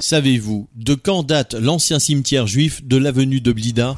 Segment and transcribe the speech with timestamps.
[0.00, 3.96] Savez-vous de quand date l'ancien cimetière juif de l'avenue de Blida?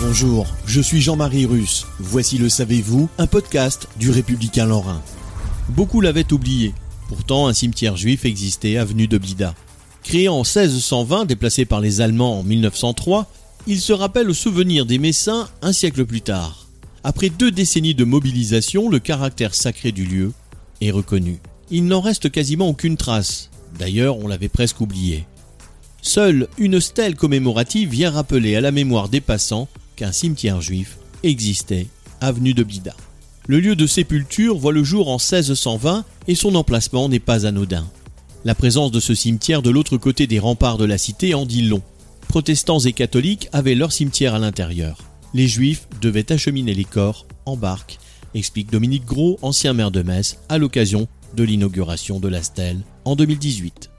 [0.00, 1.86] Bonjour, je suis Jean-Marie Russe.
[1.98, 5.02] Voici le Savez-vous, un podcast du Républicain Lorrain.
[5.68, 6.72] Beaucoup l'avaient oublié.
[7.08, 9.54] Pourtant, un cimetière juif existait avenue de Blida.
[10.02, 13.30] Créé en 1620, déplacé par les Allemands en 1903,
[13.66, 16.66] il se rappelle au souvenir des Messins un siècle plus tard.
[17.04, 20.32] Après deux décennies de mobilisation, le caractère sacré du lieu
[20.80, 21.40] est reconnu.
[21.70, 23.50] Il n'en reste quasiment aucune trace.
[23.78, 25.26] D'ailleurs, on l'avait presque oublié.
[26.02, 31.86] Seule une stèle commémorative vient rappeler à la mémoire des passants qu'un cimetière juif existait,
[32.20, 32.94] avenue de Blida.
[33.46, 37.86] Le lieu de sépulture voit le jour en 1620 et son emplacement n'est pas anodin.
[38.44, 41.62] La présence de ce cimetière de l'autre côté des remparts de la cité en dit
[41.62, 41.82] long.
[42.28, 44.98] Protestants et catholiques avaient leur cimetière à l'intérieur.
[45.32, 47.98] Les juifs devaient acheminer les corps en barque,
[48.34, 53.16] explique Dominique Gros, ancien maire de Metz, à l'occasion de l'inauguration de la stèle en
[53.16, 53.90] 2018.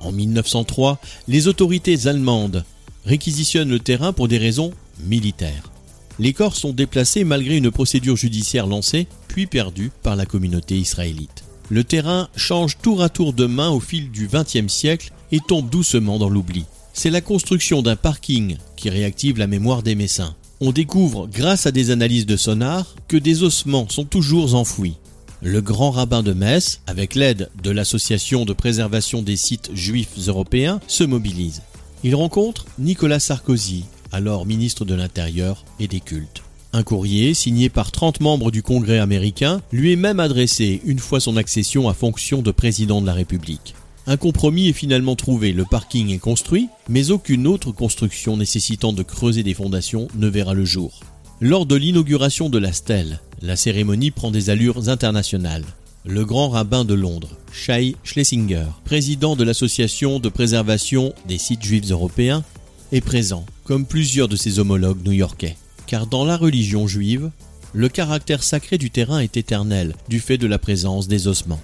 [0.00, 2.64] En 1903, les autorités allemandes
[3.04, 4.72] réquisitionnent le terrain pour des raisons
[5.04, 5.70] militaires.
[6.18, 11.44] Les corps sont déplacés malgré une procédure judiciaire lancée, puis perdue par la communauté israélite.
[11.68, 15.68] Le terrain change tour à tour de main au fil du XXe siècle et tombe
[15.68, 16.64] doucement dans l'oubli.
[16.92, 20.34] C'est la construction d'un parking qui réactive la mémoire des Messins.
[20.60, 24.94] On découvre, grâce à des analyses de sonar, que des ossements sont toujours enfouis.
[25.42, 30.80] Le grand rabbin de Metz, avec l'aide de l'Association de préservation des sites juifs européens,
[30.86, 31.62] se mobilise.
[32.04, 36.42] Il rencontre Nicolas Sarkozy, alors ministre de l'Intérieur et des Cultes.
[36.72, 41.20] Un courrier, signé par 30 membres du Congrès américain, lui est même adressé une fois
[41.20, 43.74] son accession à fonction de président de la République.
[44.06, 49.02] Un compromis est finalement trouvé, le parking est construit, mais aucune autre construction nécessitant de
[49.02, 51.00] creuser des fondations ne verra le jour.
[51.40, 55.64] Lors de l'inauguration de la stèle, la cérémonie prend des allures internationales.
[56.04, 61.90] Le grand rabbin de Londres, Shai Schlesinger, président de l'association de préservation des sites juifs
[61.90, 62.44] européens,
[62.92, 65.56] est présent, comme plusieurs de ses homologues new-yorkais.
[65.86, 67.30] Car dans la religion juive,
[67.72, 71.60] le caractère sacré du terrain est éternel du fait de la présence des ossements.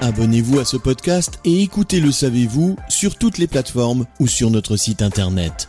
[0.00, 4.76] Abonnez-vous à ce podcast et écoutez Le Savez-vous sur toutes les plateformes ou sur notre
[4.76, 5.68] site internet.